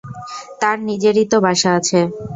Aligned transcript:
তার 0.61 0.77
নিজেরই 0.87 1.25
তো 1.31 1.37
বাসা 1.45 1.69
আছে। 1.79 1.99